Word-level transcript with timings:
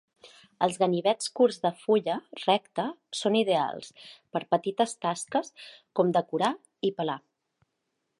Els 0.67 0.77
ganivets 0.83 1.27
curts 1.39 1.59
de 1.65 1.71
fulla 1.81 2.15
recta 2.43 2.85
són 3.19 3.37
ideals 3.41 3.91
per 4.37 4.41
a 4.45 4.49
petites 4.55 4.97
tasques 5.07 5.53
com 6.01 6.11
decorar 6.17 6.51
i 6.91 6.93
pelar. 7.03 7.19